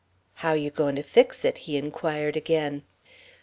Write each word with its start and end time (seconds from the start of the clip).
"How 0.33 0.53
you 0.53 0.71
going 0.71 0.95
to 0.95 1.03
fix 1.03 1.45
it?" 1.45 1.59
he 1.69 1.77
inquired 1.77 2.35
again. 2.35 2.81